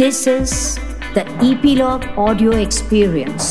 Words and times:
This 0.00 0.26
is 0.26 0.52
the 1.14 1.22
Epilogue 1.46 2.04
Audio 2.16 2.52
Experience. 2.52 3.48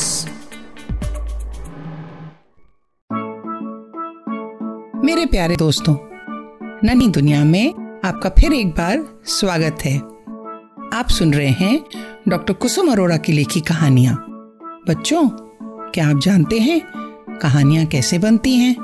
मेरे 5.04 5.26
प्यारे 5.26 5.56
दोस्तों 5.56 5.94
ननी 6.88 7.08
दुनिया 7.08 7.44
में 7.44 8.00
आपका 8.04 8.30
फिर 8.30 8.52
एक 8.52 8.70
बार 8.70 9.04
स्वागत 9.26 9.84
है। 9.84 9.96
आप 10.98 11.08
सुन 11.08 11.34
रहे 11.34 11.48
हैं 11.48 11.84
डॉक्टर 12.28 12.52
कुसुम 12.52 12.92
अरोड़ा 12.92 13.16
की 13.16 13.32
लिखी 13.32 13.60
कहानियाँ। 13.60 14.16
बच्चों, 14.88 15.28
क्या 15.90 16.08
आप 16.08 16.20
जानते 16.20 16.58
हैं 16.58 16.80
कहानियाँ 17.42 17.86
कैसे 17.86 18.18
बनती 18.18 18.56
हैं? 18.56 18.74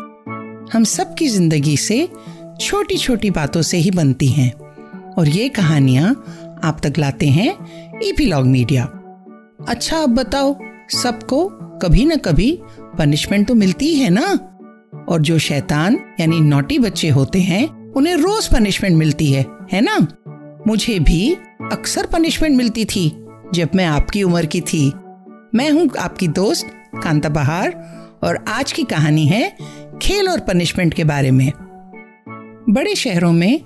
हम 0.73 0.85
सब 0.85 1.15
की 1.15 1.29
ज़िंदगी 1.29 1.77
से 1.77 2.09
छोटी 2.61 2.97
छोटी 2.97 3.31
बातों 3.31 3.63
से 3.63 3.77
ही 3.77 3.91
बनती 3.91 4.29
हैं। 4.29 4.53
और 5.19 5.29
ये 5.29 5.49
कहानियाँ 5.49 6.15
आप 6.65 6.81
तक 6.83 6.99
लाते 6.99 7.27
हैं 7.27 7.49
ईपीलॉग 8.05 8.47
मीडिया 8.47 8.85
अच्छा 9.69 9.99
अब 9.99 10.15
बताओ, 10.15 10.57
सबको 10.91 11.49
कभी 11.83 12.05
न 12.05 12.17
कभी 12.17 12.59
पनिशमेंट 12.99 13.49
तो 13.49 13.55
मिलती 13.55 13.95
है 13.95 14.11
ना? 14.11 14.27
और 15.09 15.21
जो 15.21 15.39
शैतान, 15.39 15.99
यानी 16.21 16.41
नोटी 16.41 16.79
बच्चे 16.79 17.09
होते 17.09 17.41
हैं, 17.41 17.93
उन्हें 17.93 18.15
रोज 18.15 18.49
पनिशमेंट 18.49 18.97
मिलती 18.97 19.31
है 19.33 19.45
है 19.73 19.81
ना? 19.81 19.97
मुझे 20.67 20.99
भी 20.99 21.37
अक्सर 21.73 22.07
पनिशमेंट 22.07 22.57
मिलती 22.57 22.85
थी, 22.85 23.09
जब 23.55 23.69
मैं 23.75 23.85
आपकी 23.85 24.23
उम्र 24.23 24.47
की 24.47 24.61
थी। 24.61 24.93
मैं 25.55 25.71
हूँ 25.71 25.89
आपकी 25.99 26.29
दोस्त 26.29 26.67
कांता 27.03 27.29
बहार, 27.29 27.71
और 28.25 28.45
आज 28.49 28.73
की 28.73 28.83
कहानी 28.83 29.27
है 29.27 29.57
खेल 30.03 30.29
और 30.29 30.41
पनिशमेंट 30.41 30.95
के 30.95 31.05
बारे 31.05 31.31
में। 31.31 31.51
बड़े 32.71 32.95
शहरों 32.95 33.33
में, 33.33 33.61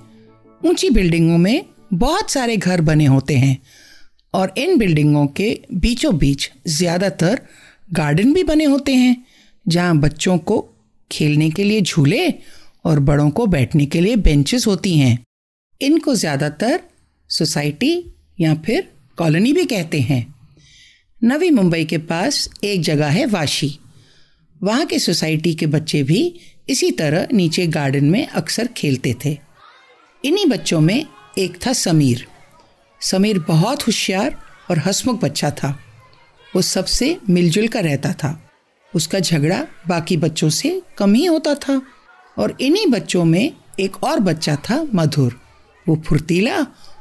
ऊँची 0.67 0.91
बिल्डिंगों 0.91 1.39
में 1.39 1.65
बहुत 1.91 2.31
सारे 2.31 2.57
घर 2.57 2.81
बने 2.81 3.05
होते 3.05 3.37
हैं 3.37 3.57
और 4.35 4.53
इन 4.59 4.77
बिल्डिंगों 4.79 5.27
के 5.27 5.49
बीचों 5.75 6.17
बीच 6.19 6.51
ज़्यादातर 6.69 7.41
गार्डन 7.89 8.33
भी 8.33 8.45
बने 8.45 8.65
होते 8.65 8.95
हैं, 8.95 9.17
जहाँ 9.67 9.97
बच्चों 9.99 10.37
को 10.39 10.67
खेलने 11.11 11.51
के 11.51 11.65
लिए 11.65 11.81
झूले 11.81 12.29
और 12.85 13.01
बड़ों 13.01 13.31
को 13.31 13.47
बैठने 13.47 13.87
के 13.87 14.01
लिए 14.01 14.17
बेंचेस 14.19 14.67
होती 14.67 14.97
हैं। 14.99 15.19
इनको 15.81 16.15
ज़्यादातर 16.15 16.81
सोसाइटी 17.31 17.93
या 18.39 18.55
फिर 18.57 18.89
कॉलोनी 19.19 19.53
भी 19.53 19.65
कहते 19.65 20.01
हैं। 20.01 20.27
नवी 21.23 21.51
मुंबई 21.51 21.85
के 21.85 21.99
पास 21.99 22.49
एक 22.65 22.83
जगह 22.83 23.09
है 23.09 23.27
वाशी। 23.27 23.79
वहाँ 24.61 24.87
के 24.87 24.99
सोसाइटी 24.99 25.55
के 25.55 25.67
बच्चे 25.67 26.03
भी 26.03 26.23
इसी 26.69 26.91
तरह 26.91 27.29
नीचे 27.33 27.67
गार्डन 27.69 28.05
में 28.05 28.27
अक्सर 28.27 28.69
खेलते 28.77 29.15
थे। 29.25 29.39
इन्हीं 30.25 30.47
बच्चों 30.47 30.81
में 30.81 31.05
एक 31.39 31.59
था 31.67 31.73
समीर। 31.73 32.27
समीर 33.01 33.39
बहुत 33.39 33.87
होशियार 33.87 34.37
और 34.71 34.79
हसमुख 34.79 35.21
बच्चा 35.21 35.51
था। 35.51 35.79
वो 36.57 36.63
सबसे 36.63 37.17
मिलजुल 37.31 37.69
कर 37.69 37.85
रहता 37.85 38.13
था। 38.13 38.51
उसका 38.95 39.19
झगड़ा 39.19 39.67
बाकी 39.89 40.17
बच्चों 40.17 40.51
से 40.51 40.83
कम 40.99 41.15
ही 41.15 41.25
होता 41.25 41.55
था 41.55 41.81
और 42.39 42.57
इन्हीं 42.61 42.87
बच्चों 42.87 43.25
में 43.25 43.53
एक 43.81 44.05
और 44.05 44.21
बच्चा 44.21 44.57
था 44.57 44.83
मधुर। 44.95 45.41
वो 45.89 46.03
फुर्तीला 46.07 46.59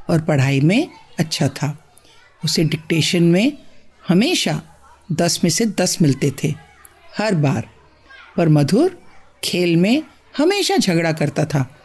और 0.10 0.22
पढ़ाई 0.22 0.60
में 0.62 0.88
अच्छा 1.20 1.48
था। 1.48 1.78
उसे 2.46 2.64
डिक्टेशन 2.64 3.24
में 3.24 3.58
हमेशा 4.08 4.62
दस 5.12 5.40
में 5.44 5.52
से 5.52 5.66
दस 5.66 5.98
मिलते 6.02 6.32
थे, 6.44 6.54
हर 7.18 7.36
बार। 7.36 7.70
पर 8.38 8.50
मधुर 8.50 9.02
खेल 9.44 9.76
में 9.78 10.04
हमेशा 10.38 10.78
झगड़ा 10.78 11.12
करता 11.12 11.46
था। 11.46 11.76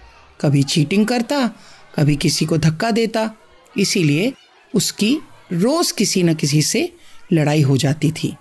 कभी 0.41 0.63
चीटिंग 0.63 1.07
करता 1.07 1.51
कभी 1.97 2.17
किसी 2.17 2.45
को 2.45 2.59
धक्का 2.59 2.91
देता, 2.91 3.31
इसीलिए 3.79 4.33
उसकी 4.75 5.19
रोज 5.53 5.93
किसी 5.93 6.23
न 6.23 6.35
किसी 6.35 6.63
से 6.63 6.93
लड़ाई 7.33 7.63
हो 7.63 7.77
जाती 7.77 8.13
थी। 8.13 8.37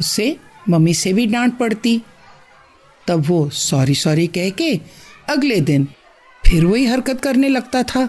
उससे 0.00 0.36
मम्मी 0.68 0.94
से 0.94 1.12
भी 1.12 1.26
डांट 1.26 1.58
पड़ती। 1.58 2.02
तब 3.08 3.24
वो 3.26 3.50
सॉरी 3.50 3.94
सॉरी 3.94 4.26
कह 4.26 4.50
के 4.50 4.80
अगले 5.28 5.60
दिन 5.60 5.88
फिर 6.46 6.64
वही 6.64 6.84
हरकत 6.86 7.20
करने 7.20 7.48
लगता 7.48 7.82
था। 7.82 8.08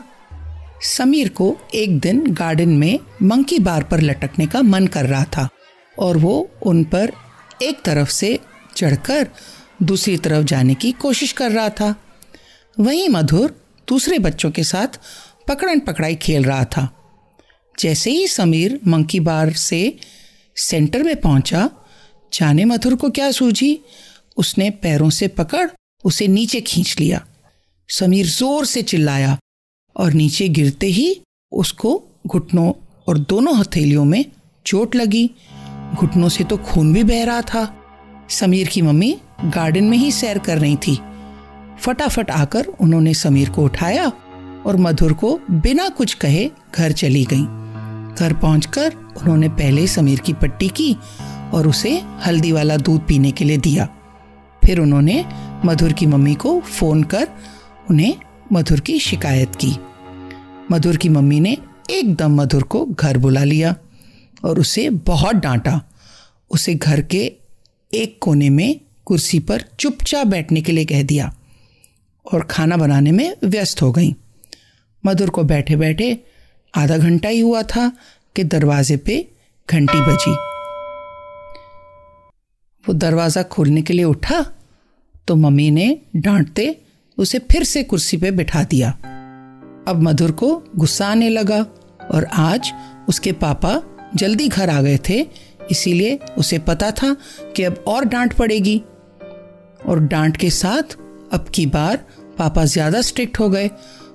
समीर 0.84 1.30
को 1.30 1.58
एक 1.74 2.00
दिन 2.00 2.34
गार्डन 2.34 2.70
में 2.70 3.00
मंकी 3.22 3.60
बार 3.60 3.84
पर 3.84 4.02
लटकने 4.02 4.48
का 4.48 4.62
मन 4.62 4.88
कर 4.88 5.06
रहा 5.06 5.24
था 5.24 5.50
और 6.00 6.18
वो 6.18 6.52
उन 6.64 6.84
पर 6.84 7.12
एक 7.62 7.82
तरफ़ 7.82 8.10
से 8.10 8.40
चढ़कर 8.76 9.28
दूसरी 9.84 10.18
तरफ़ 10.18 10.46
जाने 10.46 10.76
की 10.76 10.92
कोशिश 10.92 11.32
कर 11.32 11.52
रहा 11.52 11.70
था। 11.70 11.96
वहीं 12.80 13.10
मधुर 13.10 13.61
दूसरे 13.88 14.20
बच्चों 14.20 14.52
के 14.52 14.64
साथ 14.64 15.00
पकड़न 15.48 15.80
पकड़ाई 15.80 16.16
खेल 16.16 16.44
रहा 16.44 16.64
था। 16.66 16.90
जैसे 17.80 18.12
ही 18.12 18.28
समीर 18.28 18.80
मंकी 18.88 19.20
बार 19.20 19.54
से 19.54 19.98
सेंटर 20.58 21.04
में 21.04 21.16
पहुँचा, 21.22 21.70
जाने 22.34 22.66
मथुर 22.66 22.96
को 22.96 23.10
क्या 23.10 23.32
सूझी? 23.32 23.80
उसने 24.38 24.70
पैरों 24.70 25.10
से 25.10 25.28
पकड़, 25.28 25.68
उसे 26.06 26.28
नीचे 26.28 26.62
खींच 26.62 26.96
लिया। 27.00 27.26
समीर 27.90 28.26
ज़ोर 28.26 28.66
से 28.66 28.82
चिल्लाया 28.82 29.38
और 29.96 30.14
नीचे 30.14 30.48
गिरते 30.50 30.88
ही 30.88 31.22
उसको 31.52 32.02
घुटनों 32.28 32.72
और 33.08 33.18
दोनों 33.20 33.58
हथेलियों 33.58 34.06
में 34.06 34.26
चोट 34.66 34.96
लगी। 34.96 35.30
घुटनों 35.96 36.30
से 36.30 36.44
तो 36.44 36.58
खून 36.58 36.94
भी 36.94 37.04
बह 37.04 37.24
रहा 37.24 37.42
था। 37.42 37.64
समीर 38.30 38.68
की 38.68 38.82
मम्मी 38.82 39.18
गार्डन 39.46 39.84
में 39.84 39.98
ही 39.98 40.12
सैर 40.12 40.38
कर 40.40 40.58
रही 40.58 40.76
थी। 40.76 40.98
फटाफट 41.82 42.32
आकर 42.32 42.66
उन्होंने 42.66 43.14
समीर 43.14 43.50
को 43.50 43.64
उठाया 43.64 44.12
और 44.66 44.78
मधुर 44.78 45.14
को 45.14 45.40
बिना 45.52 45.90
कुछ 45.90 46.14
कहे 46.14 46.50
घर 46.76 46.92
चली 46.92 47.26
गईं। 47.26 47.46
घर 48.16 48.34
पहुंचकर 48.34 48.94
उन्होंने 48.94 49.50
पहले 49.50 49.88
समीर 49.88 50.20
की 50.20 50.34
पट्टी 50.34 50.68
की 50.70 50.98
और 51.54 51.68
उसे 51.68 52.04
हल्दी 52.26 52.52
वाला 52.52 52.78
दूध 52.78 53.08
पीने 53.08 53.32
के 53.32 53.46
लिए 53.46 53.58
दिया। 53.58 53.86
फिर 54.66 54.80
उन्होंने 54.80 55.26
मधुर 55.66 55.94
की 55.94 56.06
मम्मी 56.06 56.36
को 56.36 56.60
फ़ोन 56.60 57.04
कर 57.04 57.28
उन्हें 57.90 58.16
मधुर 58.54 58.80
की 58.80 59.00
शिकायत 59.00 59.56
की। 59.56 59.76
मधुर 60.72 60.98
की 60.98 61.10
मम्मी 61.10 61.40
ने 61.40 61.58
एकदम 61.90 62.42
मधुर 62.42 62.64
को 62.64 62.86
घर 62.86 63.18
बुला 63.18 63.44
लिया 63.44 63.76
और 64.46 64.60
उसे 64.60 64.90
बहुत 64.90 65.36
डांटा। 65.36 65.82
उसे 66.52 66.76
घर 66.76 67.02
के 67.02 67.34
एक 67.94 68.18
कोने 68.22 68.50
में 68.50 68.80
कुर्सी 69.06 69.40
पर 69.40 69.64
चुपचाप 69.80 70.28
बैठने 70.28 70.62
के 70.62 70.72
लिए 70.72 70.86
कह 70.86 71.04
दिया। 71.04 71.36
और 72.26 72.44
खाना 72.44 72.78
बनाने 72.78 73.12
में 73.12 73.36
व्यस्त 73.44 73.82
हो 73.82 73.92
गई। 73.92 74.14
मधुर 75.04 75.30
को 75.30 75.44
बैठे 75.44 75.76
बैठे 75.76 76.18
आधा 76.74 76.98
घंटा 76.98 77.30
ही 77.30 77.40
हुआ 77.40 77.62
था 77.66 77.92
कि 78.36 78.44
दरवाजे 78.46 78.98
पे 78.98 79.16
घंटी 79.70 80.02
बजी। 80.02 80.32
वो 82.86 82.94
दरवाज़ा 82.96 83.44
खोलने 83.46 83.82
के 83.82 83.94
लिए 83.94 84.06
उठा 84.06 84.46
तो 85.28 85.36
मम्मी 85.36 85.70
ने 85.72 85.88
डांटते 86.16 86.76
उसे 87.18 87.40
फिर 87.52 87.64
से 87.64 87.84
कुर्सी 87.84 88.18
पे 88.18 88.32
बिठा 88.32 88.64
दिया। 88.64 88.90
अब 89.88 90.02
मधुर 90.04 90.32
को 90.32 90.56
गुस्सा 90.76 91.08
आने 91.08 91.30
लगा 91.30 91.60
और 92.12 92.26
आज 92.34 92.72
उसके 93.10 93.32
पापा 93.34 93.82
जल्दी 94.16 94.48
घर 94.48 94.70
आ 94.70 94.82
गए 94.82 94.98
थे, 95.10 95.20
इसीलिए 95.72 96.20
उसे 96.38 96.60
पता 96.60 96.90
था 96.92 97.16
कि 97.56 97.64
अब 97.64 97.84
और 97.88 98.06
डांट 98.06 98.34
पड़ेगी। 98.34 98.82
और 99.88 100.00
डांट 100.02 100.38
के 100.38 100.50
साथ 100.50 100.96
अब 101.32 101.46
की 101.56 101.66
बार 101.66 102.06
पापा 102.40 102.66
ज़्यादा 102.66 103.02
स्ट्रिक्ट 103.02 103.40
हो 103.40 103.50
गए। 103.50 103.70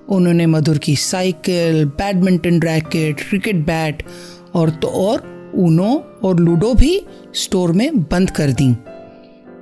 उन्होंने 0.08 0.46
मधुर 0.46 0.78
की 0.78 0.96
cycle 0.96 1.84
badminton 1.98 2.60
racket 2.62 3.20
cricket 3.20 3.64
bat 3.66 4.02
और 4.54 4.70
तो 4.72 4.88
और 4.88 5.52
ऊनो 5.56 5.94
और 6.24 6.40
लूडो 6.40 6.72
भी 6.74 7.00
स्टोर 7.34 7.72
में 7.72 8.02
बंद 8.02 8.30
कर 8.30 8.52
दी। 8.52 8.68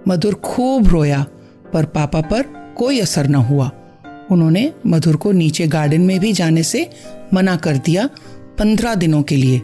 मधुर 0.08 0.34
खूब 0.34 0.88
रोया, 0.88 1.24
पर 1.72 1.84
पापा 1.86 2.20
पर 2.22 2.42
कोई 2.78 3.00
असर 3.00 3.28
न 3.28 3.34
हुआ। 3.44 3.70
उन्होंने 4.30 4.72
मधुर 4.86 5.16
को 5.16 5.32
नीचे 5.32 5.66
गार्डन 5.68 6.00
में 6.00 6.18
भी 6.20 6.32
जाने 6.32 6.62
से 6.62 6.88
मना 7.34 7.56
कर 7.56 7.76
दिया 7.76 8.08
पंद्रह 8.58 8.94
दिनों 8.94 9.22
के 9.22 9.36
लिए। 9.36 9.60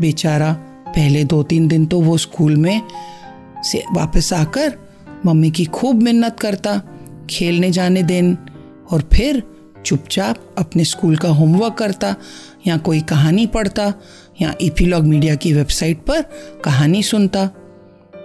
बेचारा 0.00 0.52
पहले 0.86 1.24
दो 1.24 1.42
तीन 1.42 1.68
दिन 1.68 1.86
तो 1.86 2.00
वो 2.00 2.16
स्कूल 2.18 2.56
में 2.56 2.82
से 3.64 3.82
वापस 3.92 4.32
आकर 4.32 4.72
मम्मी 5.26 5.50
की 5.50 5.64
खूब 5.66 6.02
मिन्नत 6.02 6.36
करता। 6.40 6.80
खेलने 7.30 7.70
जाने 7.70 8.02
दिन 8.02 8.38
और 8.90 9.08
फिर 9.12 9.42
चुपचाप 9.86 10.54
अपने 10.58 10.84
स्कूल 10.84 11.16
का 11.16 11.28
होमवर्क 11.28 11.74
करता, 11.74 12.16
या 12.66 12.76
कोई 12.76 13.00
कहानी 13.00 13.46
पढ़ता, 13.46 13.94
या 14.40 14.54
इपीलॉग 14.60 15.04
मीडिया 15.04 15.34
की 15.34 15.52
वेबसाइट 15.52 15.98
पर 15.98 16.22
कहानी 16.64 17.02
सुनता। 17.02 17.50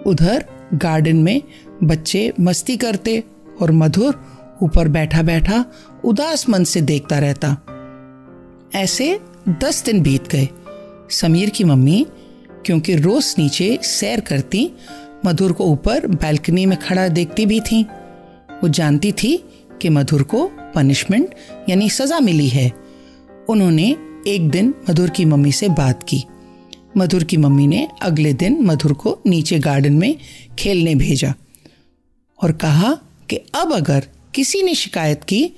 उधर 0.07 0.45
गार्डन 0.73 1.15
में 1.15 1.41
बच्चे 1.83 2.33
मस्ती 2.39 2.77
करते 2.77 3.23
और 3.61 3.71
मधुर 3.71 4.25
ऊपर 4.63 4.87
बैठा 4.87 5.21
बैठा 5.21 5.65
उदास 6.03 6.49
मन 6.49 6.63
से 6.63 6.81
देखता 6.81 7.19
रहता। 7.19 7.57
ऐसे 8.75 9.19
दस 9.49 9.83
दिन 9.85 10.01
बीत 10.01 10.27
गए। 10.27 10.49
समीर 11.09 11.49
की 11.49 11.63
मम्मी, 11.63 12.07
क्योंकि 12.65 12.95
रोज 12.95 13.35
नीचे 13.37 13.79
सैर 13.81 14.19
करती, 14.19 14.71
मधुर 15.25 15.51
को 15.51 15.65
ऊपर 15.65 16.07
बैल्कनी 16.07 16.65
में 16.65 16.79
खड़ा 16.79 17.07
देखती 17.07 17.45
भी 17.45 17.59
थी। 17.59 17.85
वो 18.63 18.69
जानती 18.69 19.11
थी 19.11 19.35
कि 19.81 19.89
मधुर 19.89 20.23
को 20.23 20.51
पनिशमेंट 20.75 21.35
यानी 21.69 21.89
सजा 21.89 22.19
मिली 22.19 22.47
है। 22.47 22.71
उन्होंने 23.49 23.95
एक 24.27 24.49
दिन 24.49 24.73
मधुर 24.89 25.09
की 25.09 25.25
मम्मी 25.25 25.51
से 25.51 25.69
बात 25.69 26.03
की। 26.03 26.23
मधुर 26.97 27.23
की 27.23 27.37
मम्मी 27.37 27.67
ने 27.67 27.87
अगले 28.01 28.33
दिन 28.33 28.57
मधुर 28.61 28.93
को 28.93 29.19
नीचे 29.27 29.59
गार्डन 29.59 29.93
में 29.93 30.15
खेलने 30.59 30.95
भेजा 30.95 31.33
और 32.43 32.51
कहा 32.51 32.93
कि 33.29 33.35
अब 33.55 33.73
अगर 33.73 34.07
किसी 34.35 34.61
ने 34.63 34.75
शिकायत 34.75 35.23
की 35.23 35.51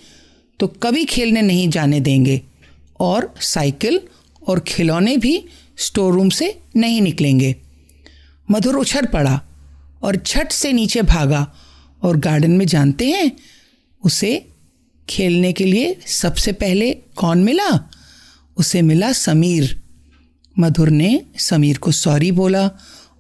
तो 0.60 0.68
कभी 0.68 1.06
खेलने 1.06 1.42
नहीं 1.42 1.70
जाने 1.70 2.00
देंगे 2.00 2.42
और 3.00 3.34
साइकिल 3.42 4.00
और 4.48 4.60
खिलौने 4.60 5.18
भी 5.18 5.46
स्टोर 5.78 6.14
रूम 6.14 6.30
से 6.30 6.60
नहीं 6.76 7.02
निकलेंगे। 7.02 7.56
मधुर 8.52 8.76
उछल 8.76 9.06
पड़ा 9.06 9.42
और 10.04 10.16
झट 10.16 10.52
से 10.52 10.72
नीचे 10.72 11.02
भागा 11.02 11.54
और 12.04 12.18
गार्डन 12.18 12.52
में 12.52 12.66
जानते 12.66 13.10
हैं? 13.10 13.32
उसे 14.06 14.48
खेलने 15.10 15.54
के 15.54 15.66
लिए 15.66 16.00
सबसे 16.08 16.52
पहले 16.52 16.92
कौन 16.92 17.44
मिला? 17.44 17.90
उसे 18.58 18.82
मिला 18.82 19.12
समीर। 19.12 19.82
मधुर 20.60 20.90
ने 20.90 21.22
समीर 21.38 21.78
को 21.78 21.92
सॉरी 21.92 22.32
बोला 22.32 22.68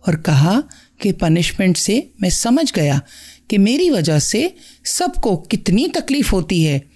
और 0.07 0.15
कहा 0.15 0.63
कि 1.01 1.11
पनिशमेंट 1.11 1.77
से 1.77 2.11
मैं 2.21 2.29
समझ 2.29 2.73
गया 2.73 3.01
कि 3.49 3.57
मेरी 3.57 3.89
वजह 3.89 4.19
से 4.19 4.55
सबको 4.85 5.37
कितनी 5.37 5.87
तकलीफ़ 5.87 6.31
होती 6.31 6.63
है। 6.63 6.89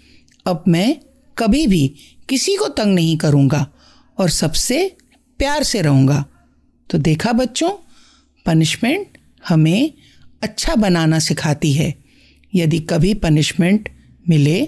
अब 0.45 0.63
मैं 0.68 1.00
कभी 1.38 1.68
भी 1.68 1.95
किसी 2.30 2.56
को 2.56 2.68
तंग 2.68 2.95
नहीं 2.95 3.18
करूँगा 3.18 3.68
और 4.18 4.30
सबसे 4.30 4.98
प्यार 5.38 5.63
से 5.63 5.81
रहूँगा। 5.81 6.25
तो 6.89 6.98
देखा 6.98 7.31
बच्चों, 7.31 7.72
पनिशमेंट 8.45 9.18
हमें 9.48 9.94
अच्छा 10.42 10.75
बनाना 10.75 11.19
सिखाती 11.19 11.72
है। 11.74 11.94
यदि 12.54 12.80
कभी 12.80 13.13
पनिशमेंट 13.13 13.89
मिले 14.30 14.62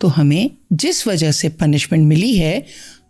तो 0.00 0.08
हमें 0.08 0.50
जिस 0.72 1.06
वजह 1.06 1.32
से 1.32 1.48
पनिशमेंट 1.50 2.06
मिली 2.06 2.36
है, 2.36 2.64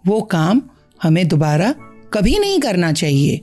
वो 0.06 0.20
काम 0.22 0.62
हमें 1.02 1.26
दोबारा 1.28 1.74
कभी 2.14 2.38
नहीं 2.38 2.58
करना 2.60 2.92
चाहिए। 2.92 3.40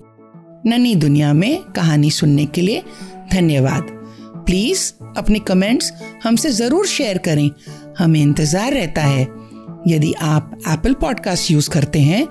ननी 0.66 0.94
दुनिया 0.96 1.32
में 1.34 1.64
कहानी 1.76 2.10
सुनने 2.12 2.46
के 2.46 2.62
लिए 2.62 2.84
धन्यवाद। 3.32 3.88
प्लीज़ 4.46 4.92
अपने 5.18 5.40
कमेंट्स 5.40 5.92
हमसे 6.24 6.50
ज़रूर 6.52 6.88
शेयर 6.88 7.18
करें। 7.18 7.50
हमें 8.00 8.22
इंतज़ार 8.22 8.74
रहता 8.74 9.02
है। 9.02 9.22
यदि 9.88 10.14
आप 10.14 10.58
एप्पल 10.68 10.94
पॉडकास्ट 10.94 11.52
यूज़ 11.52 11.70
करते 11.70 12.00
हैं 12.02 12.28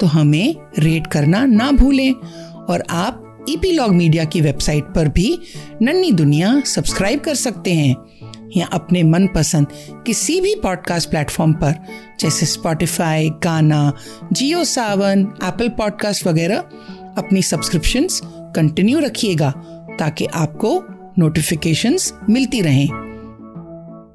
तो 0.00 0.06
हमें 0.06 0.54
रेट 0.78 1.06
करना 1.06 1.44
ना 1.46 1.70
भूलें। 1.72 2.12
और 2.12 2.84
आप 2.90 3.29
ईपीलॉग 3.50 3.94
मीडिया 3.94 4.24
की 4.24 4.40
वेबसाइट 4.40 4.84
पर 4.84 5.08
भी 5.08 5.38
नन्नी 5.82 6.12
दुनिया 6.12 6.60
सब्सक्राइब 6.60 7.20
कर 7.20 7.34
सकते 7.34 7.72
हैं 7.74 7.96
या 8.56 8.66
अपने 8.66 9.02
मनपसंद 9.02 9.66
किसी 10.06 10.40
भी 10.40 10.54
पॉडकास्ट 10.54 11.10
प्लेटफॉर्म 11.10 11.52
पर, 11.52 11.74
जैसे 12.20 12.46
स्पॉटिफाई 12.46 13.30
गाना 13.30 13.92
जियो 14.32 14.64
सावन 14.64 15.20
एप्पल 15.44 15.68
पॉडकास्ट 15.68 16.26
वगैरह, 16.26 16.58
अपनी 17.18 17.42
सब्सक्रिप्शंस 17.42 18.20
कंटिन्यू 18.24 18.98
रखिएगा 18.98 19.50
ताकि 19.98 20.26
आपको 20.26 20.82
नोटिफिकेशंस 21.18 22.14
मिलती 22.30 22.60
रहें। 22.60 22.88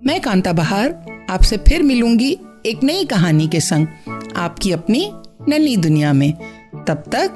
मैं 0.05 0.21
कांता 0.21 0.53
बहार, 0.53 1.05
आपसे 1.29 1.57
फिर 1.57 1.83
मिलूँगी 1.83 2.38
एक 2.65 2.83
नई 2.83 3.05
कहानी 3.05 3.47
के 3.47 3.59
संग 3.59 3.88
आपकी 4.35 4.71
अपनी 4.71 5.11
नन्ही 5.49 5.77
दुनिया 5.77 6.13
में। 6.13 6.33
तब 6.88 7.03
तक 7.11 7.31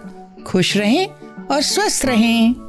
खुश 0.48 0.78
रहें 0.78 1.08
और 1.52 1.62
स्वस्थ 1.62 2.06
रहें। 2.06 2.69